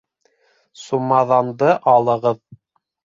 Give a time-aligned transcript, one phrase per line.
[0.83, 2.41] —Сумаҙанды алығыҙ!